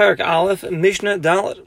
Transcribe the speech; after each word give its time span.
Perek 0.00 0.26
Aleph, 0.26 0.62
Mishnah 0.70 1.18
Daled. 1.18 1.66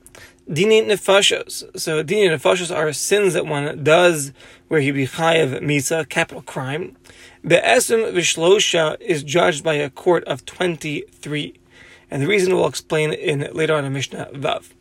Dini 0.49 0.83
nefashos. 0.83 1.79
So 1.79 2.04
dini 2.04 2.28
nefashos 2.28 2.75
are 2.75 2.92
sins 2.92 3.36
that 3.36 3.46
one 3.46 3.83
does 3.83 4.33
where 4.70 4.82
he 4.82 4.90
be 4.90 5.06
chayav 5.06 5.62
misa, 5.62 6.09
capital 6.09 6.42
crime. 6.42 6.98
Be'esim 7.46 8.11
vishlosha 8.11 9.00
is 9.00 9.21
judged 9.21 9.64
by 9.64 9.75
a 9.75 9.91
court 9.91 10.23
of 10.23 10.48
twenty-three, 10.48 11.54
and 12.09 12.23
the 12.23 12.27
reason 12.27 12.55
we'll 12.55 12.66
explain 12.66 13.14
in 13.14 13.48
later 13.54 13.75
on 13.75 13.86
in 13.86 13.93
Mishnah 13.93 14.30
Vav. 14.34 14.71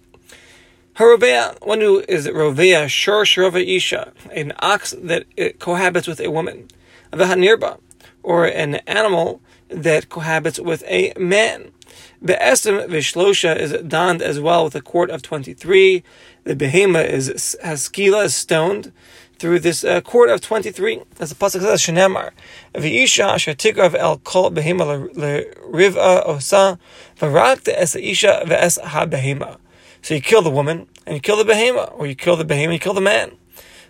Harovea, 0.94 1.58
one 1.66 1.82
who 1.82 2.02
is 2.08 2.26
rovea 2.28 2.88
shor 2.88 3.24
shirova 3.24 3.62
isha, 3.62 4.14
an 4.34 4.54
ox 4.60 4.92
that 4.92 5.26
cohabits 5.58 6.08
with 6.08 6.20
a 6.20 6.30
woman. 6.30 6.68
Vahanirba, 7.12 7.80
or 8.22 8.46
an 8.46 8.76
animal 8.86 9.42
that 9.72 10.08
cohabits 10.08 10.60
with 10.60 10.84
a 10.86 11.12
man. 11.18 11.72
The 12.20 12.34
Be'esim 12.34 12.88
vishlosha 12.88 13.56
is 13.56 13.72
donned 13.86 14.22
as 14.22 14.38
well 14.38 14.64
with 14.64 14.74
a 14.74 14.80
court 14.80 15.10
of 15.10 15.22
23. 15.22 16.02
The 16.44 16.56
behema 16.56 17.04
is, 17.04 17.56
has 17.62 17.88
skila, 17.88 18.26
is 18.26 18.34
stoned 18.34 18.92
through 19.38 19.58
this 19.58 19.82
uh, 19.82 20.00
court 20.00 20.30
of 20.30 20.40
23. 20.40 21.02
As 21.18 21.30
the 21.30 21.34
Pasuk 21.34 21.60
says, 21.62 21.80
Shenemar, 21.80 22.30
V'isha 22.74 23.34
asher 23.34 23.56
el 23.98 24.18
kol 24.18 24.50
behema 24.52 25.10
l'riv'a 25.14 26.26
osa, 26.26 26.78
v'rak 27.18 27.68
es 27.68 27.96
isha 27.96 28.42
v'es 28.46 28.80
ha-behema. 28.80 29.58
So 30.00 30.14
you 30.14 30.20
kill 30.20 30.42
the 30.42 30.50
woman, 30.50 30.86
and 31.06 31.16
you 31.16 31.20
kill 31.20 31.36
the 31.36 31.44
behema, 31.44 31.92
or 31.98 32.06
you 32.06 32.14
kill 32.14 32.36
the 32.36 32.44
behema, 32.44 32.64
and 32.64 32.72
you 32.74 32.78
kill 32.78 32.94
the 32.94 33.00
man. 33.00 33.32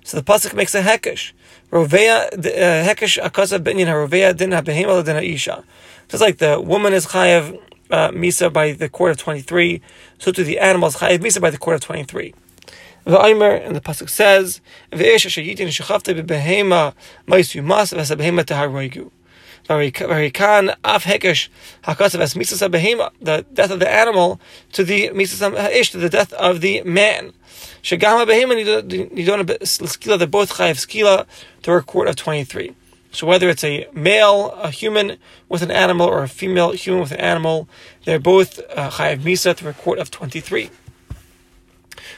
So 0.04 0.16
the 0.16 0.24
pasuk 0.24 0.54
makes 0.54 0.74
a 0.74 0.82
hekesh. 0.82 1.32
Rovea 1.70 2.32
uh, 2.32 2.38
hekesh 2.88 3.24
akasa 3.24 3.58
binyan 3.58 3.86
harovea 3.86 4.36
din 4.36 4.52
ha-behema 4.52 5.00
l'din 5.00 5.14
ha-isha. 5.14 5.64
Just 6.08 6.20
like 6.20 6.38
the 6.38 6.60
woman 6.60 6.92
is 6.92 7.06
chayav 7.06 7.58
uh, 7.90 8.10
misa 8.10 8.52
by 8.52 8.72
the 8.72 8.88
court 8.88 9.12
of 9.12 9.18
23, 9.18 9.80
so 10.18 10.32
to 10.32 10.42
the 10.42 10.58
animals 10.58 10.96
chayav 10.96 11.18
misa 11.18 11.40
by 11.40 11.50
the 11.50 11.58
court 11.58 11.76
of 11.76 11.80
23. 11.82 12.34
V'aymer, 13.06 13.64
and 13.64 13.74
the 13.74 13.80
pasuk 13.80 14.08
says, 14.08 14.60
"V'esh 14.90 15.26
asher 15.26 15.40
yitin 15.40 15.68
shechafte 15.68 16.20
bebehema 16.20 16.94
ma'is 17.26 17.54
yumas 17.54 17.94
v'asa 17.96 18.16
behema 18.16 18.44
teharoigu." 18.44 19.10
Varikan 19.68 20.74
af 20.84 21.04
hekesh 21.04 21.48
the 23.20 23.46
death 23.52 23.70
of 23.70 23.80
the 23.80 23.90
animal 23.90 24.40
to 24.72 24.84
the 24.84 25.08
ha'ish, 25.08 25.90
to 25.90 25.98
the 25.98 26.08
death 26.08 26.32
of 26.34 26.60
the 26.60 26.82
man. 26.82 27.32
Shagama 27.82 28.26
behema 28.26 29.58
skila, 29.60 30.18
they're 30.18 30.26
both 30.26 30.54
chayav 30.54 30.76
skila 30.76 31.26
to 31.62 31.72
a 31.72 31.82
court 31.82 32.08
of 32.08 32.16
23. 32.16 32.74
So 33.12 33.26
whether 33.26 33.48
it's 33.48 33.62
a 33.62 33.86
male, 33.92 34.50
a 34.52 34.70
human 34.70 35.18
with 35.48 35.62
an 35.62 35.70
animal, 35.70 36.06
or 36.06 36.22
a 36.22 36.28
female 36.28 36.72
human 36.72 37.02
with 37.02 37.12
an 37.12 37.20
animal, 37.20 37.68
they're 38.04 38.18
both 38.18 38.58
uh, 38.70 38.90
chayav 38.90 39.20
misa 39.20 39.68
a 39.68 39.72
court 39.74 39.98
of 39.98 40.10
23. 40.10 40.70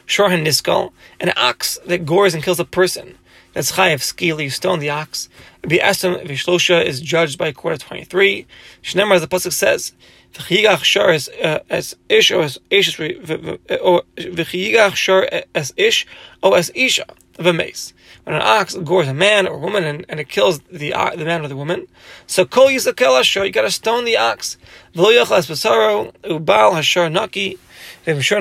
Shorhan 0.07 0.45
niskal, 0.45 0.93
an 1.21 1.33
ox 1.37 1.79
that 1.87 2.07
gores 2.07 2.35
and 2.35 2.43
kills 2.43 2.61
a 2.61 2.65
person. 2.65 3.19
That's 3.55 3.73
chayav 3.73 4.01
skila, 4.01 4.43
you 4.43 4.51
stone 4.51 4.81
the 4.81 4.91
ox. 4.91 5.29
Bi'asam 5.63 6.27
vishlosha 6.27 6.85
is 6.85 7.01
judged 7.01 7.39
by 7.39 7.49
a 7.49 7.53
court 7.53 7.75
of 7.75 7.83
23. 7.85 8.47
Shnemar, 8.83 9.15
as 9.15 9.21
the 9.23 9.29
Pasuk 9.29 9.53
says, 9.53 9.93
V'chiyigach 10.35 10.83
shar 10.83 11.11
as 11.11 11.29
uh, 11.29 11.61
ish 12.09 12.31
or 12.33 12.43
as 12.43 12.59
ish 12.69 12.99
or 12.99 14.03
v'chiyigach 14.17 14.97
shar 14.97 15.29
as 15.55 15.73
ish 15.77 16.07
or 16.43 16.57
as 16.59 16.73
isha 16.75 17.07
of 17.39 17.47
a 17.47 17.53
mace. 17.53 17.93
When 18.25 18.37
an 18.37 18.43
ox 18.43 18.75
gores 18.75 19.09
a 19.09 19.15
man 19.15 19.47
or 19.47 19.55
a 19.55 19.59
woman 19.59 19.85
and, 19.85 20.05
and 20.09 20.21
it 20.21 20.29
kills 20.29 20.61
the 20.71 20.95
uh, 20.95 21.17
the 21.17 21.25
man 21.25 21.45
or 21.45 21.49
the 21.49 21.57
woman, 21.57 21.89
so 22.27 22.45
kol 22.45 22.69
yisakel 22.69 23.21
ashar, 23.21 23.45
you 23.45 23.53
got 23.53 23.63
to 23.63 23.71
stone 23.71 24.05
the 24.05 24.17
ox. 24.17 24.57
V'lo 24.95 25.13
yachal 25.13 25.39
as 25.39 25.49
basaro 25.49 26.13
ubal 26.23 26.73
hashar 26.73 27.13
naki. 27.13 27.59
They 28.05 28.15
miss 28.15 28.31
ish 28.31 28.33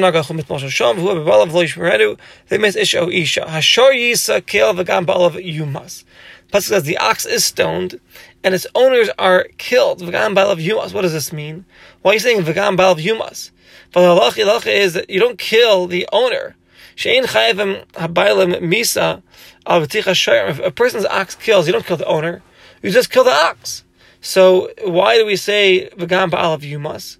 o 2.95 3.09
isha. 3.09 3.41
Hashar 3.41 3.91
yisa 3.91 4.45
kill 4.45 4.73
v'gam 4.73 5.05
ba'alav 5.05 5.44
yumas. 5.44 6.03
Pasuk 6.52 6.69
says 6.69 6.84
the 6.84 6.97
ox 6.97 7.25
is 7.25 7.45
stoned 7.45 8.00
and 8.44 8.53
its 8.53 8.68
owners 8.75 9.09
are 9.18 9.47
killed. 9.57 10.01
V'gam 10.01 10.35
ba'alav 10.35 10.63
yumas. 10.63 10.94
What 10.94 11.01
does 11.01 11.13
this 11.13 11.34
mean? 11.34 11.66
Why 12.01 12.12
are 12.12 12.13
you 12.16 12.19
saying 12.19 12.41
v'gam 12.41 12.78
ba'alav 12.78 13.01
yumas? 13.01 13.51
But 13.91 14.01
the 14.01 14.22
halacha 14.22 14.68
is 14.68 14.94
that 14.94 15.09
you 15.09 15.19
don't 15.19 15.38
kill 15.38 15.88
the 15.88 16.07
owner. 16.12 16.56
Shein 16.96 17.24
chayavim 17.24 17.86
habaylim 17.94 18.62
misa 18.62 19.22
al 19.66 19.84
a 19.84 20.72
person's 20.72 21.06
ox 21.06 21.36
kills, 21.36 21.68
you 21.68 21.74
don't 21.74 21.86
kill 21.86 21.98
the 21.98 22.06
owner. 22.06 22.42
You 22.81 22.92
just 22.92 23.09
kill 23.09 23.24
the 23.24 23.31
ox. 23.31 23.84
So 24.22 24.72
why 24.84 25.18
do 25.18 25.26
we 25.26 25.36
say 25.36 25.90
v'gam 25.98 26.31
ba'alav 26.31 26.59
yumas? 26.59 27.18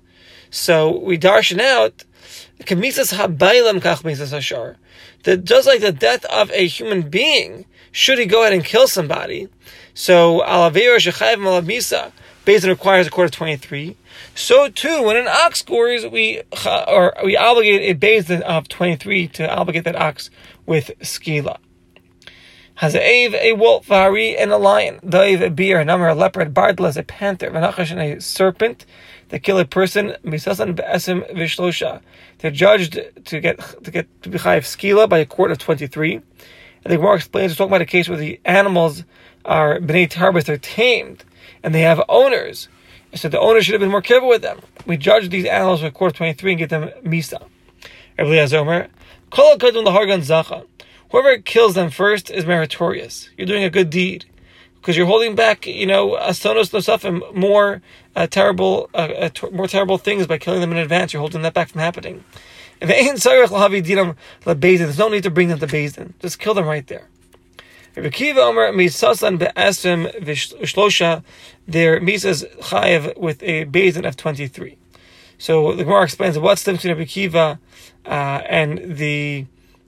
So 0.50 1.00
we 1.00 1.18
darshan 1.18 1.60
out 1.60 2.04
Kamisas 2.62 3.14
habaylam 3.14 3.82
kach 3.82 4.04
misas 4.04 4.32
hashar. 4.32 4.78
That 5.24 5.44
just 5.44 5.68
like 5.68 5.82
the 5.82 5.92
death 5.92 6.26
of 6.26 6.52
a 6.52 6.68
human 6.68 7.10
being, 7.10 7.66
should 7.92 8.20
he 8.20 8.26
go 8.26 8.42
ahead 8.42 8.54
and 8.54 8.64
kill 8.64 8.88
somebody? 8.88 9.48
So 9.94 10.42
alavir 10.42 10.98
shechayv 10.98 11.38
malavisa, 11.38 12.12
Beis 12.46 12.62
Din 12.62 12.70
requires 12.70 13.08
a 13.08 13.09
court 13.09 13.26
of 13.26 13.31
twenty 13.31 13.56
three. 13.56 13.96
So 14.36 14.70
too, 14.70 15.02
when 15.04 15.16
an 15.16 15.28
ox 15.28 15.59
scores, 15.59 16.06
we 16.06 16.42
or 16.66 17.14
we 17.24 17.38
obligate 17.38 17.90
a 17.90 17.98
Beis 17.98 18.28
Din 18.28 18.44
of 18.44 18.68
twenty 18.68 18.96
three 18.96 19.28
to 19.30 19.50
obligate 19.50 19.86
that 19.86 19.96
ox 19.96 20.30
with 20.66 20.92
skila. 21.00 21.58
Has 22.76 22.96
a 22.96 23.52
a 23.52 23.54
wolf, 23.54 23.86
vari, 23.86 24.36
and 24.36 24.52
a 24.52 24.58
lion. 24.58 25.00
Daiv 25.06 25.42
a 25.42 25.50
bear, 25.50 25.80
a 25.80 25.86
number, 25.86 26.08
a 26.08 26.16
leopard, 26.16 26.54
bardlas, 26.54 26.98
a 26.98 27.04
panther, 27.04 27.50
vanachash, 27.50 27.92
and 27.92 28.00
a 28.02 28.20
serpent 28.20 28.86
that 29.30 29.44
kill 29.44 29.60
a 29.60 29.66
person, 29.66 30.16
misasan 30.24 30.75
be'esim 30.75 31.22
vishlosha. 31.34 32.02
They're 32.40 32.52
judged 32.52 33.00
to 33.25 33.40
get 33.40 33.60
to 33.84 33.92
get 33.92 34.24
to 34.24 34.30
be 34.30 34.38
chayiv 34.38 34.64
skila 34.64 35.08
by 35.08 35.20
a 35.20 35.25
court 35.25 35.52
of 35.52 35.60
twenty 35.60 35.88
three. 35.88 36.16
And 36.16 36.92
the 36.92 36.98
Gemara 36.98 37.16
explains 37.16 37.54
we're 37.54 37.56
talking 37.56 37.70
about 37.70 37.81
a 37.81 37.86
case 37.86 38.10
where 38.10 38.18
the 38.18 38.42
animals 38.44 39.06
are 39.46 39.80
bnei 39.80 40.10
tarbis, 40.10 40.44
they're 40.46 40.58
tamed, 40.58 41.24
and 41.62 41.74
they 41.74 41.81
have 41.81 42.02
owners. 42.08 42.70
So 43.16 43.30
the 43.30 43.40
owner 43.40 43.62
should 43.62 43.74
have 43.74 43.81
been 43.81 43.92
more 43.92 44.02
careful 44.02 44.30
with 44.30 44.42
them. 44.42 44.59
We 44.86 44.98
judge 44.98 45.30
these 45.30 45.46
animals 45.46 45.84
with 45.84 45.94
twenty 45.94 46.34
three 46.34 46.52
and 46.52 46.59
get 46.59 46.70
them 46.70 46.90
misa. 47.04 47.48
Whoever 51.12 51.38
kills 51.38 51.76
them 51.76 51.90
first 51.90 52.31
is 52.31 52.46
meritorious. 52.46 53.30
You're 53.38 53.48
doing 53.48 53.64
a 53.64 53.70
good 53.70 53.90
deed 53.90 54.26
because 54.76 54.98
you're 54.98 55.06
holding 55.06 55.36
back, 55.36 55.66
you 55.68 55.86
know, 55.86 56.18
asonos 56.20 56.72
nosafim, 56.72 57.34
more 57.36 57.81
uh, 58.16 58.28
terrible, 58.28 58.90
uh, 58.94 58.98
uh, 58.98 59.30
more 59.52 59.68
terrible 59.68 59.98
things 59.98 60.28
by 60.28 60.38
killing 60.38 60.62
them 60.62 60.72
in 60.72 60.78
advance. 60.78 61.14
You're 61.14 61.22
holding 61.22 61.44
that 61.44 61.54
back 61.54 61.70
from 61.70 61.81
happening. 61.81 62.24
There's 62.80 63.25
no 63.25 65.08
need 65.10 65.24
to 65.24 65.31
bring 65.31 65.48
them 65.48 65.60
to 65.60 65.68
Beis 65.68 65.96
Din. 65.96 66.14
Just 66.20 66.40
kill 66.40 66.54
them 66.54 66.66
right 66.66 66.86
there. 66.88 67.08
Their 67.96 68.09
misas 72.02 72.58
chayev 72.58 73.18
with 73.18 73.44
a 73.44 73.66
Beis 73.66 73.94
Din 73.94 74.06
of 74.06 74.18
23. 74.18 74.78
So 75.38 75.74
the 75.74 75.84
Gemara 75.84 76.04
explains 76.04 76.40
what's 76.40 76.64
the 76.64 76.74
difference 76.74 77.06
between 77.06 77.31
Rabbi 77.31 77.38
Akiva 77.38 77.59
uh, 78.06 78.42
and 78.50 78.98
the 78.98 79.46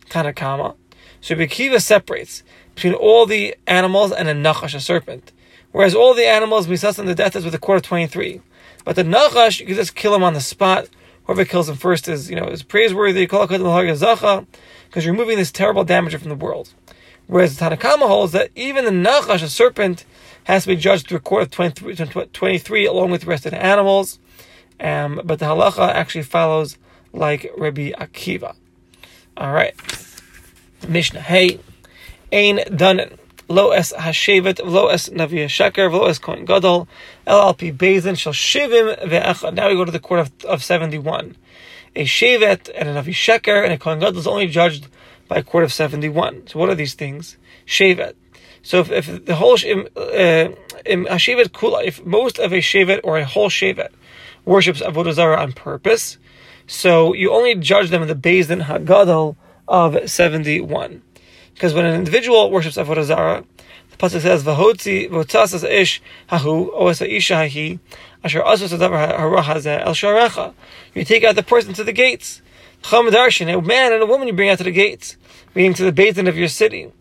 Tanna 0.10 0.34
Kamma. 0.34 0.76
So 1.22 1.36
Rabbi 1.36 1.52
Akiva 1.52 1.82
separates 1.82 2.44
between 2.76 2.94
all 2.94 3.26
the 3.26 3.56
animals 3.66 4.12
and 4.12 4.28
a 4.28 4.34
nachash, 4.34 4.76
a 4.76 4.80
serpent. 4.80 5.32
Whereas 5.72 5.96
all 5.96 6.14
the 6.14 6.28
animals, 6.28 6.68
misas 6.68 7.04
the 7.04 7.16
death 7.16 7.36
is 7.36 7.44
with 7.44 7.56
a 7.56 7.60
quarter 7.60 7.78
of 7.78 7.84
23. 7.84 8.42
But 8.84 8.96
the 8.96 9.04
nachash, 9.04 9.60
you 9.60 9.66
can 9.66 9.76
just 9.76 9.96
kill 9.96 10.14
him 10.14 10.24
on 10.24 10.34
the 10.34 10.42
spot. 10.42 10.90
Whoever 11.24 11.44
kills 11.44 11.70
him 11.70 11.76
first 11.76 12.08
is, 12.08 12.30
you 12.30 12.36
know, 12.36 12.46
is 12.46 12.62
praiseworthy, 12.62 13.26
because 13.26 13.50
you're 14.94 15.14
removing 15.14 15.38
this 15.38 15.52
terrible 15.52 15.84
damage 15.84 16.16
from 16.16 16.30
the 16.30 16.36
world. 16.36 16.74
Whereas 17.28 17.56
the 17.56 17.60
Tanna 17.60 17.78
Kamma 17.78 18.08
holds 18.08 18.34
that 18.34 18.52
even 18.56 18.86
the 18.86 18.92
nachash, 18.92 19.42
a 19.42 19.50
serpent, 19.50 20.06
has 20.44 20.64
to 20.64 20.70
be 20.70 20.76
judged 20.76 21.08
through 21.08 21.18
a 21.18 21.22
court 21.22 21.44
of 21.44 21.52
23, 21.52 21.96
23 21.96 22.86
along 22.86 23.12
with 23.12 23.22
the 23.22 23.28
rest 23.28 23.46
of 23.46 23.52
the 23.52 23.64
animals. 23.64 24.20
Um, 24.80 25.22
but 25.24 25.40
the 25.40 25.46
halacha 25.46 25.90
actually 25.90 26.24
follows 26.24 26.78
like 27.14 27.52
Rabbi 27.58 27.92
Akiva. 27.92 28.56
All 29.38 29.52
right. 29.52 29.74
Mishnah. 30.88 31.22
Hey. 31.22 31.60
Ein 32.32 32.58
danen. 32.58 33.18
Lo 33.48 33.70
es 33.72 33.94
hashevet, 33.94 34.60
lo 34.66 34.88
es 34.88 35.10
navi 35.10 35.46
sheker, 35.46 35.92
lo 35.92 36.08
es 36.08 36.18
kohen 36.18 36.46
gadol, 36.46 36.88
el 37.28 37.38
alpi 37.38 37.72
beis 37.72 38.02
din 38.02 38.16
shivim 38.16 38.98
ve'echad. 39.08 39.54
Now 39.54 39.70
we 39.70 39.76
go 39.76 39.86
to 39.86 39.92
the 39.92 40.00
court 40.00 40.22
of, 40.22 40.32
of 40.46 40.64
71. 40.64 41.36
A 41.96 42.04
shevet 42.04 42.70
and 42.76 42.90
a 42.90 42.94
navi 42.94 43.14
sheker 43.14 43.64
and 43.64 43.72
a 43.74 43.78
kohen 43.78 44.00
gadol 44.00 44.18
is 44.18 44.28
only 44.28 44.48
judged 44.48 44.88
by 45.28 45.38
a 45.38 45.44
court 45.44 45.64
of 45.64 45.74
71. 45.74 46.48
So 46.48 46.60
what 46.60 46.70
are 46.70 46.76
these 46.76 46.94
things? 46.94 47.38
Shevet. 47.66 48.16
So 48.62 48.80
if, 48.80 48.92
if 48.92 49.26
the 49.26 49.36
whole 49.36 49.54
uh, 49.54 50.50
im 50.86 51.06
hashevet 51.06 51.50
kula, 51.50 51.86
if 51.86 52.06
most 52.06 52.40
of 52.40 52.52
a 52.52 52.58
shevet 52.58 53.02
or 53.04 53.18
a 53.18 53.26
whole 53.26 53.50
shevet 53.50 53.90
worships 54.44 54.82
avodah 54.82 55.14
zarah 55.14 55.42
on 55.42 55.54
purpose, 55.54 56.18
so 56.68 57.14
you 57.14 57.32
only 57.32 57.56
judge 57.56 57.90
them 57.90 58.02
in 58.02 58.08
the 58.08 58.16
Beis 58.16 58.48
Din 58.48 58.62
Hagadol 58.62 59.36
of 59.68 60.10
71. 60.10 61.02
Because 61.54 61.74
when 61.74 61.86
an 61.86 61.96
individual 61.96 62.52
worships 62.52 62.76
Avodah 62.76 63.04
Zarah, 63.04 63.46
The 63.98 64.08
pasuk 64.08 64.22
says, 64.22 64.44
"V'hotzi 64.44 65.10
v'otzas 65.10 65.70
ish 65.70 66.02
hahu 66.30 66.74
oas 66.74 67.02
isha 67.02 67.36
hahi 67.36 67.80
asher 68.24 68.42
asus 68.42 68.78
adavar 68.78 69.18
harah 69.18 69.86
el 69.86 69.94
sharecha." 69.94 70.54
You 70.94 71.06
take 71.06 71.24
out 71.24 71.36
the 71.36 71.44
person 71.44 71.74
to 71.74 71.84
the 71.84 71.94
gates. 71.94 72.42
Darshan, 72.84 73.58
a 73.58 73.62
man 73.62 73.94
and 73.94 74.04
a 74.04 74.06
woman 74.06 74.28
you 74.28 74.34
bring 74.34 74.50
out 74.50 74.58
to 74.60 74.64
the 74.64 74.72
gates, 74.72 75.18
meaning 75.56 75.74
to 75.74 75.90
the 75.90 75.92
beis 75.92 76.16
din 76.16 76.28
of 76.28 76.38
your 76.38 76.48
city. 76.48 76.92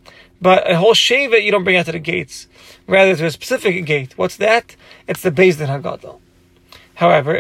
But 0.41 0.71
a 0.71 0.77
whole 0.77 0.95
shavet 0.95 1.43
you 1.43 1.51
don't 1.51 1.65
bring 1.65 1.77
out 1.77 1.87
to 1.87 1.93
the 1.93 1.99
gates, 1.99 2.47
rather 2.87 3.17
to 3.17 3.27
a 3.27 3.31
specific 3.31 3.85
gate. 3.85 4.17
What's 4.17 4.37
that? 4.37 4.77
It's 5.09 5.23
the 5.23 5.31
beis 5.31 5.59
din 5.59 5.69
hagadol. 5.69 6.21
However, 6.95 7.35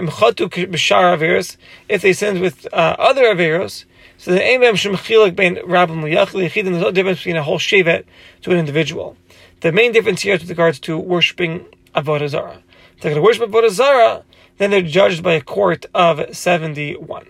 if 1.88 2.02
they 2.02 2.12
sinned 2.12 2.40
with 2.40 2.66
uh, 2.72 2.96
other 2.98 3.22
averos, 3.22 3.84
so 4.18 4.32
the 4.32 4.40
aimem 4.40 4.72
shemachilak 4.72 5.36
bein 5.36 5.56
rabbim 5.56 6.02
liyachli 6.02 6.52
there's 6.52 6.80
no 6.80 6.90
difference 6.90 7.18
between 7.18 7.36
a 7.36 7.42
whole 7.42 7.58
shevet 7.58 8.04
to 8.42 8.50
an 8.50 8.58
individual. 8.58 9.16
The 9.64 9.72
main 9.72 9.92
difference 9.92 10.20
here 10.20 10.34
is 10.34 10.42
with 10.42 10.50
regards 10.50 10.78
to 10.80 10.98
worshiping 10.98 11.64
avodah 11.94 12.28
zarah. 12.28 12.62
If 12.96 13.00
they're 13.00 13.14
going 13.14 13.22
to 13.22 13.22
worship 13.22 13.50
avodah 13.50 13.70
zarah, 13.70 14.22
then 14.58 14.70
they're 14.70 14.82
judged 14.82 15.22
by 15.22 15.32
a 15.32 15.40
court 15.40 15.86
of 15.94 16.36
seventy-one. 16.36 17.26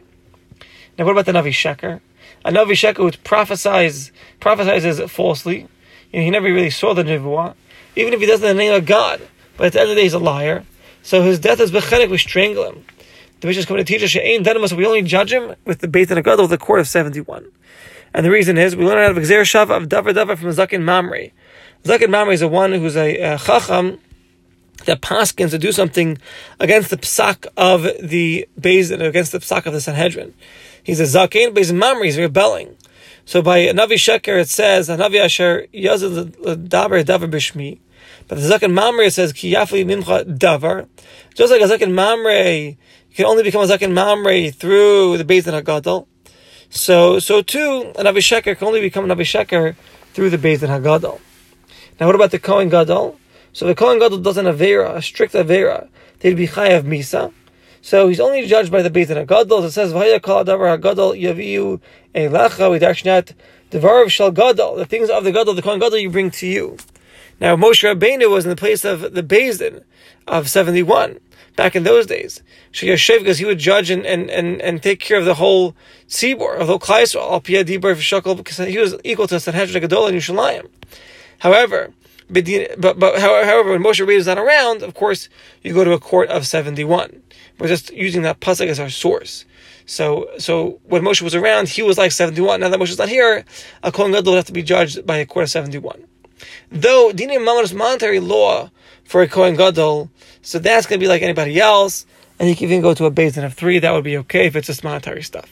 Now, 0.98 1.04
what 1.04 1.12
about 1.12 1.26
the 1.26 1.32
Navi 1.32 1.52
Sheker? 1.52 2.00
A 2.44 2.50
Navi 2.50 2.72
Sheker 2.72 2.96
who 2.96 3.12
prophesies, 3.22 4.10
prophesizes 4.40 5.08
falsely. 5.08 5.68
You 6.12 6.18
know, 6.18 6.24
he 6.24 6.30
never 6.30 6.46
really 6.46 6.70
saw 6.70 6.92
the 6.92 7.04
Nevuah. 7.04 7.54
Even 7.94 8.12
if 8.12 8.18
he 8.18 8.26
does 8.26 8.42
it 8.42 8.50
in 8.50 8.56
the 8.56 8.62
name 8.64 8.74
of 8.74 8.84
God. 8.84 9.20
But 9.56 9.66
at 9.68 9.72
the 9.74 9.80
end 9.82 9.90
of 9.90 9.94
the 9.94 10.00
day, 10.00 10.02
he's 10.02 10.14
a 10.14 10.18
liar. 10.18 10.64
So 11.04 11.22
his 11.22 11.38
death 11.38 11.60
is 11.60 11.70
bechenik, 11.70 12.10
we 12.10 12.18
strangle 12.18 12.64
him. 12.64 12.84
The 13.42 13.46
Mishnah 13.46 13.60
is 13.60 13.66
coming 13.66 13.84
to 13.84 13.92
teach 13.92 14.02
us, 14.02 14.10
She'ain 14.10 14.42
Denamus, 14.42 14.72
we 14.72 14.84
only 14.84 15.02
judge 15.02 15.32
him 15.32 15.54
with 15.64 15.78
the 15.78 15.86
Beit 15.86 16.10
and 16.10 16.26
with 16.26 16.50
the 16.50 16.58
court 16.58 16.80
of 16.80 16.88
71. 16.88 17.46
And 18.12 18.26
the 18.26 18.30
reason 18.32 18.58
is, 18.58 18.74
we 18.74 18.84
learn 18.84 18.98
out 18.98 19.16
of 19.16 19.22
Gzer 19.22 19.42
Shav 19.42 19.70
of 19.70 19.88
Davar 19.88 20.12
Davar 20.12 20.36
from 20.36 20.48
Zaken 20.48 20.82
Mamre. 20.82 21.30
Zakin 21.84 22.10
Mamre 22.10 22.32
is 22.32 22.42
a 22.42 22.48
one 22.48 22.72
who's 22.72 22.96
a, 22.96 23.16
a 23.20 23.38
Chacham, 23.38 23.98
that 24.86 25.00
paskins 25.00 25.50
to 25.50 25.58
do 25.58 25.72
something 25.72 26.18
against 26.60 26.90
the 26.90 26.96
psak 26.96 27.46
of 27.56 27.82
the 28.02 28.46
Bezin, 28.60 29.06
against 29.06 29.32
the 29.32 29.38
psak 29.38 29.66
of 29.66 29.72
the 29.72 29.80
Sanhedrin. 29.80 30.34
He's 30.82 31.00
a 31.00 31.04
zaken, 31.04 31.54
but 31.54 31.58
he's 31.58 31.70
a 31.70 31.74
mamri, 31.74 32.06
he's 32.06 32.18
rebelling. 32.18 32.76
So 33.24 33.40
by 33.40 33.60
Navi 33.60 33.94
Sheker 33.94 34.40
it 34.40 34.48
says, 34.48 34.88
Navi 34.88 35.18
Asher 35.18 35.66
Yazil 35.72 36.26
Davar 36.68 37.02
Davar 37.02 37.30
Bishmi. 37.30 37.78
But 38.28 38.38
the 38.38 38.48
Zaken 38.48 38.72
Mamre 38.72 39.10
says, 39.10 39.32
Ki 39.32 39.54
Yafi 39.54 39.84
Mimcha 39.84 40.38
Davar. 40.38 40.88
Just 41.34 41.50
like 41.50 41.62
a 41.62 41.64
Zaken 41.64 41.92
Mamre, 41.92 42.52
you 42.52 42.76
can 43.14 43.24
only 43.24 43.42
become 43.42 43.62
a 43.62 43.66
Zaken 43.66 43.92
Mamre 43.92 44.50
through 44.50 45.16
the 45.18 45.24
Beis 45.24 45.44
Hagadol. 45.44 46.06
So, 46.68 47.18
so 47.18 47.40
too, 47.40 47.92
an 47.98 48.06
Avisheker 48.06 48.56
can 48.56 48.66
only 48.66 48.80
become 48.80 49.10
an 49.10 49.16
Avisheker 49.16 49.74
through 50.12 50.30
the 50.30 50.38
Beis 50.38 50.58
Hagadol. 50.58 51.20
Now, 52.00 52.06
what 52.06 52.14
about 52.14 52.30
the 52.32 52.38
Kohen 52.38 52.68
Gadol? 52.68 53.18
So 53.52 53.66
the 53.66 53.74
Kohen 53.74 54.00
Gadol 54.00 54.18
does 54.18 54.36
an 54.36 54.46
Avera, 54.46 54.96
a 54.96 55.02
strict 55.02 55.34
Avera. 55.34 55.88
They'd 56.20 56.36
be 56.36 56.48
Chayav 56.48 56.82
Misa. 56.82 57.32
So 57.82 58.08
he's 58.08 58.18
only 58.18 58.46
judged 58.46 58.72
by 58.72 58.82
the 58.82 58.90
Beis 58.90 59.08
Gadol. 59.26 59.64
It 59.64 59.70
says, 59.70 59.92
V'haya 59.92 60.20
kol 60.20 60.44
Hagadol 60.44 61.14
yaviu 61.20 61.80
Gadol. 64.34 64.76
The 64.76 64.86
things 64.86 65.10
of 65.10 65.24
the 65.24 65.32
Gadol, 65.32 65.54
the 65.54 65.62
Kohen 65.62 65.78
Gadol, 65.78 65.98
you 65.98 66.10
bring 66.10 66.30
to 66.32 66.46
you. 66.46 66.78
Now, 67.40 67.56
Moshe 67.56 67.84
Rabbeinu 67.84 68.30
was 68.30 68.44
in 68.44 68.50
the 68.50 68.56
place 68.56 68.84
of 68.84 69.12
the 69.12 69.22
Din 69.22 69.84
of 70.26 70.48
71 70.48 71.20
back 71.56 71.76
in 71.76 71.82
those 71.82 72.06
days. 72.06 72.42
Sheyashev, 72.72 73.18
because 73.18 73.38
he 73.38 73.44
would 73.44 73.58
judge 73.58 73.90
and, 73.90 74.06
and, 74.06 74.30
and, 74.30 74.60
and 74.62 74.82
take 74.82 75.00
care 75.00 75.18
of 75.18 75.24
the 75.24 75.34
whole 75.34 75.74
Tzibor, 76.08 76.54
of 76.54 76.60
the 76.60 76.66
whole 76.66 76.78
Klal 76.78 77.02
Yisrael, 77.02 77.32
al 77.32 77.40
piyah 77.40 77.64
dibur 77.64 77.94
v'shakol, 77.94 78.36
because 78.36 78.58
he 78.58 78.78
was 78.78 78.96
equal 79.04 79.26
to 79.28 79.38
Sanhedrin 79.38 79.80
Gadol 79.80 80.06
and 80.06 80.16
Yerushalayim. 80.16 80.68
However, 81.44 81.92
but, 82.30 82.98
but 82.98 83.20
however, 83.20 83.72
when 83.72 83.82
Moshe 83.82 84.00
Rabbeinu 84.00 84.16
is 84.16 84.26
not 84.26 84.38
around, 84.38 84.82
of 84.82 84.94
course, 84.94 85.28
you 85.62 85.74
go 85.74 85.84
to 85.84 85.92
a 85.92 85.98
court 85.98 86.30
of 86.30 86.46
71. 86.46 87.22
We're 87.58 87.68
just 87.68 87.92
using 87.92 88.22
that 88.22 88.40
pasuk 88.40 88.66
as 88.66 88.80
our 88.80 88.88
source. 88.88 89.44
So, 89.84 90.30
so 90.38 90.80
when 90.84 91.02
Moshe 91.02 91.20
was 91.20 91.34
around, 91.34 91.68
he 91.68 91.82
was 91.82 91.98
like 91.98 92.12
71. 92.12 92.60
Now 92.60 92.70
that 92.70 92.80
Moshe 92.80 92.88
is 92.88 92.98
not 92.98 93.10
here, 93.10 93.44
a 93.82 93.92
Kohen 93.92 94.12
Gadol 94.12 94.32
would 94.32 94.36
have 94.38 94.46
to 94.46 94.54
be 94.54 94.62
judged 94.62 95.06
by 95.06 95.18
a 95.18 95.26
court 95.26 95.42
of 95.42 95.50
71. 95.50 96.04
Though 96.72 97.12
Dini 97.12 97.36
Mamad's 97.38 97.74
monetary 97.74 98.20
law 98.20 98.70
for 99.04 99.20
a 99.20 99.28
Kohen 99.28 99.54
Gadol, 99.54 100.08
so 100.40 100.58
that's 100.58 100.86
going 100.86 100.98
to 100.98 101.04
be 101.04 101.08
like 101.08 101.20
anybody 101.20 101.60
else, 101.60 102.06
and 102.38 102.48
you 102.48 102.56
can 102.56 102.68
even 102.68 102.80
go 102.80 102.94
to 102.94 103.04
a 103.04 103.10
beis 103.10 103.34
din 103.34 103.44
of 103.44 103.52
three, 103.52 103.78
that 103.80 103.90
would 103.90 104.02
be 104.02 104.16
okay 104.16 104.46
if 104.46 104.56
it's 104.56 104.68
just 104.68 104.82
monetary 104.82 105.22
stuff. 105.22 105.50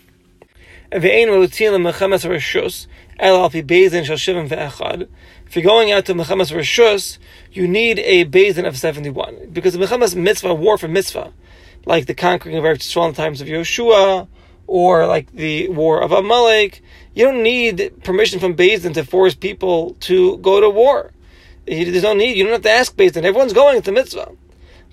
If 3.25 3.55
you're 3.55 3.63
going 5.63 5.93
out 5.93 6.07
to 6.07 6.13
Mechamas 6.13 6.51
Rishus, 6.51 7.19
you 7.53 7.69
need 7.69 8.01
a 8.01 8.25
beis 8.25 8.57
din 8.57 8.67
of 8.67 8.77
71. 8.77 9.51
Because 9.53 9.75
the 9.75 9.79
Mechamas 9.79 10.17
mitzvah, 10.17 10.55
war 10.55 10.77
for 10.77 10.89
mitzvah, 10.89 11.33
like 11.87 12.07
the 12.07 12.15
conquering 12.15 12.57
of 12.57 12.65
Eretz 12.65 12.79
Yisrael 12.79 13.07
in 13.07 13.13
the 13.13 13.17
times 13.17 13.41
of 13.41 13.47
Yoshua, 13.47 14.27
or 14.67 15.07
like 15.07 15.31
the 15.31 15.69
war 15.69 16.03
of 16.03 16.11
Amalek, 16.11 16.83
you 17.15 17.25
don't 17.25 17.45
need 17.45 18.03
permission 18.03 18.41
from 18.41 18.57
Din 18.57 18.93
to 18.93 19.05
force 19.05 19.37
people 19.37 19.95
to 20.01 20.39
go 20.39 20.61
to 20.61 20.69
war. 20.69 21.13
There's 21.65 22.03
no 22.03 22.15
need. 22.15 22.37
You 22.37 22.43
don't 22.43 22.55
have 22.55 22.63
to 22.63 22.71
ask 22.71 22.97
Din. 22.97 23.25
Everyone's 23.25 23.53
going. 23.53 23.87
A 23.87 23.93
mitzvah. 23.93 24.33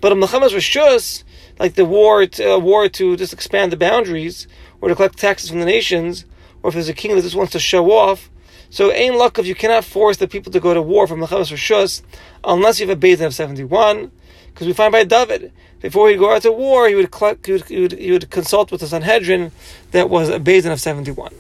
But 0.02 0.12
a 0.12 0.16
Mechamas 0.16 0.54
Rishus, 0.54 1.24
like 1.58 1.74
the 1.74 1.84
war 1.84 2.28
to, 2.28 2.54
uh, 2.54 2.60
war 2.60 2.88
to 2.90 3.18
just 3.18 3.34
expand 3.34 3.72
the 3.72 3.78
boundaries, 3.78 4.48
or 4.82 4.90
to 4.90 4.96
collect 4.96 5.18
taxes 5.18 5.50
from 5.50 5.62
the 5.62 5.66
nations, 5.66 6.26
or 6.64 6.70
if 6.70 6.74
there's 6.74 6.90
a 6.90 6.94
king 6.94 7.16
that 7.16 7.22
just 7.22 7.36
wants 7.36 7.52
to 7.54 7.60
show 7.60 7.92
off, 7.92 8.30
so 8.70 8.92
ain 8.92 9.18
luck 9.18 9.40
if 9.40 9.46
you 9.46 9.56
cannot 9.56 9.84
force 9.84 10.18
the 10.18 10.28
people 10.28 10.52
to 10.52 10.60
go 10.60 10.74
to 10.74 10.82
war 10.82 11.08
from 11.08 11.20
Mechamas 11.20 11.52
Rishus, 11.52 12.02
unless 12.44 12.80
you 12.80 12.88
have 12.88 12.98
a 12.98 13.00
Din 13.00 13.22
of 13.24 13.34
71, 13.34 14.12
because 14.48 14.68
we 14.68 14.74
find 14.74 14.92
by 14.92 15.04
David, 15.04 15.52
before 15.82 16.10
he 16.10 16.16
go 16.16 16.34
out 16.34 16.42
to 16.44 16.52
war, 16.52 16.88
he 16.88 16.96
would, 16.96 17.14
he 17.46 17.52
would, 17.52 17.66
he 17.66 17.82
would, 17.82 17.92
he 17.94 18.12
would 18.12 18.30
consult 18.30 18.72
with 18.72 18.82
the 18.82 18.88
Sanhedrin 18.88 19.52
that 19.92 20.10
was 20.10 20.30
a 20.30 20.40
Din 20.40 20.72
of 20.72 20.80
71. 20.80 21.34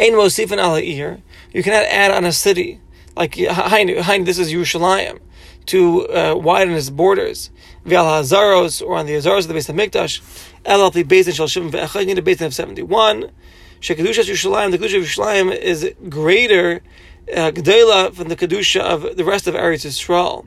Ein 0.00 0.12
Mosifin 0.12 0.58
al 0.58 0.78
You 0.78 1.62
cannot 1.62 1.84
add 1.84 2.10
on 2.12 2.24
a 2.24 2.32
city 2.32 2.80
like 3.16 3.34
Hain. 3.34 4.24
This 4.24 4.38
is 4.38 4.52
Yerushalayim 4.52 5.18
to 5.66 6.08
uh, 6.08 6.34
widen 6.36 6.74
its 6.74 6.90
borders. 6.90 7.50
Vial 7.84 8.04
Hazaros 8.04 8.80
or 8.80 8.96
on 8.96 9.06
the 9.06 9.14
Hazaros 9.14 9.40
of 9.40 9.48
the 9.48 9.54
base 9.54 9.68
of 9.68 9.74
Mikdash. 9.74 10.20
LLP 10.64 11.04
Beis 11.04 11.24
Din 11.24 11.34
Shal 11.34 11.48
Shivim 11.48 11.70
Ve'echad. 11.70 12.00
You 12.00 12.06
need 12.06 12.18
a 12.18 12.22
beis 12.22 12.38
din 12.38 12.46
of 12.46 12.54
seventy 12.54 12.82
one. 12.82 13.30
Shekadushas 13.80 14.28
Yerushalayim. 14.28 14.70
The 14.70 14.78
kedusha 14.78 14.98
of 14.98 15.04
Yerushalayim 15.04 15.56
is 15.56 15.92
greater 16.08 16.80
uh, 17.32 17.50
Gedela 17.52 18.14
from 18.14 18.28
the 18.28 18.36
kedusha 18.36 18.80
of 18.80 19.16
the 19.16 19.24
rest 19.24 19.46
of 19.46 19.54
Eretz 19.54 19.86
Yisrael, 19.86 20.46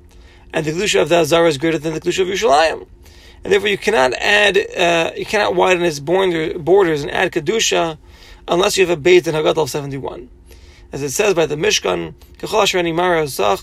and 0.53 0.65
the 0.65 0.71
kedusha 0.71 1.01
of 1.01 1.09
the 1.09 1.15
Hazara 1.15 1.47
is 1.47 1.57
greater 1.57 1.77
than 1.77 1.93
the 1.93 2.01
kedusha 2.01 2.21
of 2.21 2.27
Yerushalayim. 2.27 2.87
And 3.43 3.51
therefore, 3.51 3.69
you 3.69 3.77
cannot 3.77 4.13
add, 4.13 4.57
uh, 4.57 5.11
you 5.15 5.25
cannot 5.25 5.55
widen 5.55 5.83
its 5.83 5.99
borders 5.99 7.01
and 7.01 7.11
add 7.11 7.31
kedusha 7.31 7.97
unless 8.47 8.77
you 8.77 8.85
have 8.85 8.97
a 8.97 9.01
Beit 9.01 9.27
in 9.27 9.33
Haggadah 9.33 9.67
71. 9.67 10.29
As 10.91 11.01
it 11.01 11.11
says 11.11 11.33
by 11.33 11.45
the 11.45 11.55
Mishkan, 11.55 12.13
Kechol 12.37 12.63
Asher 12.63 12.83
Mara 12.93 13.25
Zach, 13.27 13.59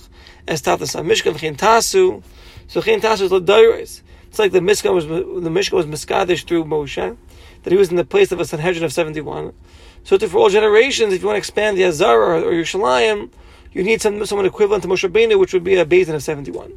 Es 0.47 0.63
Tatas 0.63 1.01
Mishkan 1.05 1.35
V'chin 1.35 2.23
so 2.69 2.83
Chin 2.83 3.01
Tasu 3.01 3.25
is 3.25 3.33
L'Doyres. 3.33 4.03
It's 4.29 4.39
like 4.39 4.53
the 4.53 4.61
Mishkan 4.61 4.95
was, 4.95 5.07
the 5.07 5.51
Mishkan 5.51 5.73
was 5.73 5.87
Miskadish 5.87 6.47
through 6.47 6.65
Moshe, 6.65 7.17
that 7.69 7.75
he 7.75 7.79
was 7.79 7.91
in 7.91 7.97
the 7.97 8.05
place 8.05 8.33
of 8.33 8.41
a 8.41 8.47
Sanhedrin 8.47 8.83
of 8.83 8.95
71. 8.95 9.53
So 10.03 10.19
for 10.19 10.39
all 10.39 10.49
generations, 10.49 11.13
if 11.13 11.21
you 11.21 11.27
want 11.27 11.35
to 11.35 11.39
expand 11.39 11.77
the 11.77 11.85
Azara 11.85 12.41
or, 12.41 12.51
Yerushalayim, 12.51 13.31
you 13.75 13.85
need 13.85 14.01
some, 14.01 14.25
someone 14.25 14.47
equivalent 14.47 14.85
to 14.85 14.89
Moshe 14.89 15.39
which 15.39 15.53
would 15.53 15.65
be 15.65 15.75
a 15.75 15.85
Beit 15.85 16.09
of 16.09 16.23
71. 16.23 16.73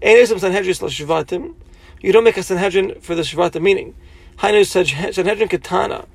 And 0.00 0.28
some 0.28 0.38
Sanhedrin 0.38 0.72
Shvatim. 0.72 1.56
You 2.00 2.12
don't 2.12 2.22
make 2.22 2.36
a 2.36 2.44
Sanhedrin 2.44 3.00
for 3.00 3.16
the 3.16 3.22
Shvatim 3.22 3.60
meaning. 3.60 3.96
Sanhedrin 4.40 5.48
Katana. 5.48 6.06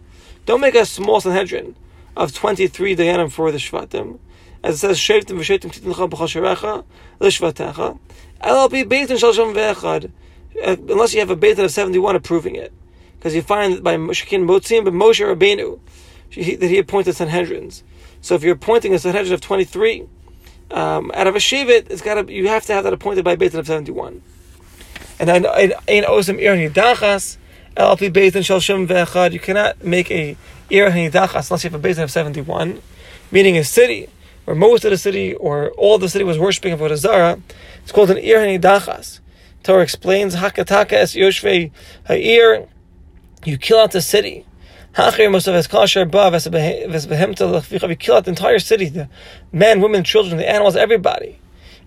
Don't 0.46 0.62
make 0.62 0.76
a 0.76 0.86
small 0.86 1.20
Sanhedrin 1.20 1.76
of 2.16 2.34
23 2.34 2.96
Dayanim 2.96 3.30
for 3.30 3.52
the 3.52 3.58
Shvatim. 3.58 4.20
As 4.64 4.76
it 4.76 4.78
says, 4.78 4.98
Shevtim 4.98 5.40
v'Shevtim 5.40 5.74
titincha 5.74 6.10
b'chasherecha 6.10 6.86
l'shvatecha. 7.20 8.00
LLP 8.42 8.86
Beitin 8.86 9.18
Shalsham 9.18 9.54
ve'echad. 9.54 10.10
Uh, 10.66 10.78
unless 10.90 11.14
you 11.14 11.20
have 11.20 11.30
a 11.30 11.36
Beitin 11.36 11.66
of 11.66 11.72
71 11.72 12.16
approving 12.16 12.56
it. 12.56 12.72
Because 13.24 13.36
you 13.36 13.42
find 13.42 13.82
by 13.82 13.96
Shekin 13.96 14.46
Motzim, 14.46 14.84
but 14.84 14.92
Moshe 14.92 15.26
Rabbeinu, 15.26 15.80
that 16.60 16.68
he 16.70 16.78
appointed 16.78 17.16
Sanhedrins. 17.16 17.82
So 18.20 18.36
if 18.36 18.44
you're 18.44 18.56
appointing 18.56 18.94
a 18.94 19.00
Sanhedrin 19.00 19.32
of 19.32 19.40
23, 19.40 20.06
um, 20.72 21.10
out 21.14 21.28
of 21.28 21.34
a 21.34 21.40
Shevet, 21.40 21.90
it's 21.90 22.02
got 22.02 22.28
you 22.28 22.50
have 22.50 22.66
to 22.66 22.74
have 22.74 22.84
that 22.84 22.92
appointed 22.92 23.24
by 23.24 23.38
Beitin 23.38 23.60
of 23.60 23.66
71. 23.66 24.22
And 25.20 25.30
then 25.30 25.46
in 25.88 26.04
Osam 26.04 26.38
Ir 26.38 26.70
Dachas, 26.70 27.38
LP 27.78 28.10
Beis 28.10 28.34
Din 28.34 28.44
Shal 28.44 28.60
Shem 28.60 28.86
Ve'echad, 28.86 29.32
you 29.32 29.40
cannot 29.40 29.82
make 29.86 30.12
a 30.12 30.36
Ir 30.70 30.92
Hanidachas 30.92 31.50
unless 31.50 31.64
you 31.64 31.70
have 31.70 31.82
a 31.82 31.88
Beis 31.88 31.96
Din 31.96 32.04
of 32.04 32.12
71, 32.12 32.82
meaning 33.32 33.58
a 33.58 33.64
city 33.64 34.10
where 34.44 34.54
most 34.54 34.84
of 34.84 34.92
the 34.92 34.98
city 34.98 35.34
or 35.36 35.70
all 35.78 35.98
the 35.98 36.10
city 36.10 36.26
was 36.26 36.38
worshipping 36.38 36.78
Avodah 36.78 36.98
Zarah. 36.98 37.40
It's 37.84 37.94
called 37.94 38.12
an 38.12 38.18
Ir 38.18 38.40
Hanidachas. 38.40 39.22
Torah 39.64 39.82
explains 39.82 40.36
Hakataka 40.36 40.92
es 40.92 41.16
Yoshvei 41.16 41.72
Ha'ir, 42.10 42.68
you 43.46 43.58
kill 43.58 43.80
out 43.80 43.92
the 43.92 44.02
city. 44.02 44.46
You 44.96 45.04
kill 45.04 45.82
out 48.16 48.26
the 48.26 48.30
entire 48.30 48.60
city, 48.60 48.90
the 48.90 49.10
men, 49.52 49.82
women, 49.82 50.04
children, 50.04 50.38
the 50.38 50.48
animals, 50.50 50.76
everybody. 50.76 51.40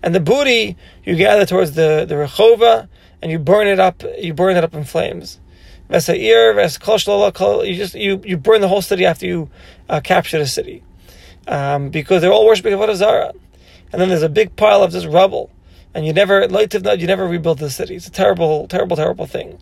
And 0.03 0.13
the 0.13 0.19
booty 0.19 0.75
you 1.05 1.15
gather 1.15 1.45
towards 1.45 1.71
the, 1.71 2.05
the 2.07 2.15
Rechova 2.15 2.89
and 3.21 3.31
you 3.31 3.39
burn 3.39 3.67
it 3.67 3.79
up, 3.79 4.03
you 4.19 4.33
burn 4.33 4.57
it 4.57 4.63
up 4.63 4.73
in 4.73 4.83
flames. 4.83 5.39
You 5.89 5.99
just 7.75 7.95
you, 7.95 8.21
you 8.25 8.37
burn 8.37 8.59
the 8.61 8.67
whole 8.67 8.81
city 8.81 9.05
after 9.05 9.25
you 9.25 9.49
uh, 9.87 10.01
capture 10.01 10.37
the 10.37 10.45
city. 10.45 10.83
Um, 11.47 11.89
because 11.89 12.21
they're 12.21 12.33
all 12.33 12.45
worshiping 12.45 12.73
Avodah 12.73 12.95
Zarah. 12.95 13.31
And 13.93 14.01
then 14.01 14.09
there's 14.09 14.23
a 14.23 14.29
big 14.29 14.57
pile 14.57 14.83
of 14.83 14.91
just 14.91 15.07
rubble. 15.07 15.49
And 15.93 16.05
you 16.05 16.11
never, 16.11 16.41
you 16.41 17.07
never 17.07 17.25
rebuild 17.25 17.59
the 17.59 17.69
city. 17.69 17.95
It's 17.95 18.07
a 18.07 18.11
terrible, 18.11 18.67
terrible, 18.67 18.97
terrible 18.97 19.25
thing. 19.25 19.57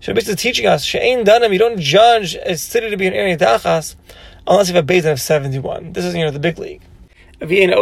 So 0.00 0.12
basically 0.12 0.36
teaching 0.36 0.66
us, 0.66 0.84
She'ain 0.84 1.24
Danim, 1.24 1.52
you 1.52 1.58
don't 1.58 1.78
judge 1.78 2.34
a 2.34 2.56
city 2.56 2.90
to 2.90 2.96
be 2.96 3.06
an 3.06 3.14
area 3.14 3.36
Dachas 3.36 3.96
unless 4.46 4.68
you 4.68 4.74
have 4.74 4.84
a 4.84 4.92
Beis 4.92 5.10
of 5.10 5.20
71. 5.20 5.92
This 5.92 6.04
is, 6.04 6.14
you 6.14 6.24
know, 6.24 6.30
the 6.30 6.38
big 6.38 6.58
league. 6.58 6.82
If 7.40 7.50
you 7.50 7.66
do 7.66 7.72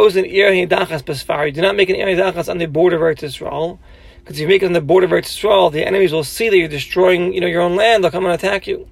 not 1.61 1.75
make 1.75 1.89
an 1.89 1.95
area 1.95 2.17
Dachas 2.17 2.49
on 2.49 2.57
the 2.57 2.65
border 2.65 2.95
of 2.95 3.01
Eretz 3.01 3.23
Israel, 3.23 3.79
because 4.19 4.37
if 4.37 4.41
you 4.41 4.47
make 4.47 4.63
it 4.63 4.65
on 4.65 4.73
the 4.73 4.81
border 4.81 5.05
of 5.05 5.11
Eretz 5.11 5.27
Israel, 5.37 5.69
the 5.69 5.85
enemies 5.85 6.11
will 6.11 6.23
see 6.23 6.49
that 6.49 6.57
you're 6.57 6.67
destroying, 6.67 7.33
you 7.33 7.41
know, 7.41 7.47
your 7.47 7.61
own 7.61 7.75
land, 7.75 8.03
they'll 8.03 8.11
come 8.11 8.25
and 8.25 8.33
attack 8.33 8.67
you. 8.67 8.87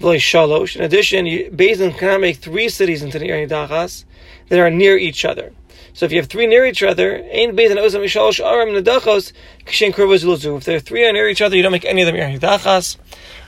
Shalosh. 0.00 0.76
In 0.76 0.82
addition, 0.82 1.26
you, 1.26 1.50
Din 1.50 1.92
cannot 1.92 2.20
make 2.20 2.36
three 2.36 2.68
cities 2.68 3.02
into 3.02 3.18
the 3.18 3.28
area 3.28 3.48
Dachas 3.48 4.04
that 4.48 4.58
are 4.58 4.70
near 4.70 4.96
each 4.96 5.24
other. 5.24 5.52
So 5.98 6.06
if 6.06 6.12
you 6.12 6.18
have 6.18 6.28
three 6.28 6.46
near 6.46 6.64
each 6.64 6.84
other, 6.84 7.16
and. 7.16 7.58
If 7.58 7.66
there 10.64 10.76
are 10.76 10.80
three 10.80 11.12
near 11.12 11.28
each 11.28 11.42
other, 11.42 11.56
you 11.56 11.62
don't 11.64 11.72
make 11.72 11.84
any 11.84 12.02
of 12.02 12.06
them 12.06 12.14
Yer 12.14 12.38
Dachas. 12.38 12.96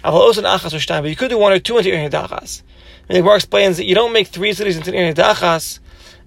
Aval 0.03 1.03
But 1.03 1.09
you 1.09 1.15
could 1.15 1.29
do 1.29 1.39
one 1.39 1.53
or 1.53 1.61
two 1.61 1.79
into 1.79 1.91
Yer 1.91 2.11
Dachas. 2.11 2.63
And 3.09 3.15
the 3.15 3.21
Gemara 3.21 3.37
explains 3.37 3.77
that 3.77 3.85
you 3.85 3.95
don't 3.95 4.13
make 4.13 4.27
three 4.27 4.53
cities 4.53 4.77
into 4.77 4.91
Yer 4.91 5.13
Dachas. 5.13 5.79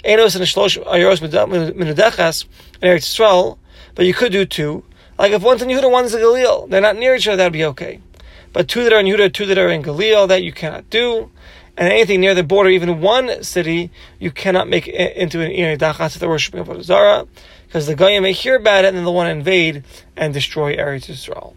Ein 0.06 0.20
Osan 0.20 0.40
Shlosh 0.44 0.82
Ayoros 0.86 1.20
Minudachas 1.20 2.46
in 2.82 2.88
Eretz 2.88 3.00
Yisrael, 3.00 3.58
but 3.94 4.06
you 4.06 4.14
could 4.14 4.32
do 4.32 4.46
two. 4.46 4.86
Like 5.20 5.34
if 5.34 5.42
one's 5.44 5.62
in 5.62 5.68
Yehuda, 5.68 5.92
one's 5.92 6.14
in 6.14 6.22
Galil, 6.22 6.70
they're 6.70 6.80
not 6.80 6.96
near 6.96 7.16
each 7.16 7.28
other, 7.28 7.36
that'd 7.36 7.52
be 7.52 7.66
okay. 7.66 8.00
But 8.54 8.70
two 8.70 8.86
that 8.86 8.94
are 8.94 9.02
in 9.02 9.08
Yehuda, 9.08 9.34
two 9.34 9.46
that 9.48 9.58
are 9.58 9.68
in 9.68 9.84
Galil, 9.84 10.30
that 10.30 10.42
you 10.42 10.54
cannot 10.54 10.90
do 10.90 11.32
and 11.76 11.92
anything 11.92 12.22
near 12.22 12.36
the 12.36 12.44
border, 12.44 12.70
even 12.70 13.02
one 13.02 13.44
city, 13.44 13.92
you 14.20 14.32
cannot 14.32 14.68
make 14.68 14.88
into 14.88 15.42
an 15.42 15.52
Inay 15.52 15.78
Dachas 15.78 16.16
if 16.16 16.20
they're 16.20 16.30
worshiping 16.30 16.84
Zara, 16.84 17.28
because 17.68 17.88
the 17.88 17.96
Goyim 17.96 18.24
may 18.24 18.34
hear 18.34 18.56
about 18.56 18.86
it 18.86 18.90
and 18.90 18.98
then 18.98 19.04
they'll 19.04 19.14
want 19.14 19.28
to 19.28 19.32
invade 19.32 19.84
and 20.16 20.34
destroy 20.34 20.76
Eretz 20.76 21.08
Yisrael. 21.08 21.56